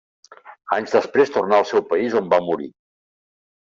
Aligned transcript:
Anys 0.77 0.95
després 0.95 1.33
tornà 1.37 1.59
al 1.59 1.67
seu 1.73 1.85
país, 1.91 2.17
on 2.23 2.33
va 2.33 2.41
morir. 2.47 2.71